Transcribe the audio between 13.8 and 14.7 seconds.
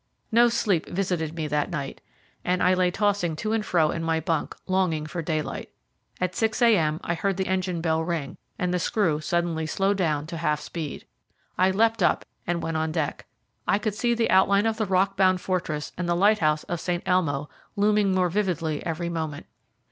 see the outline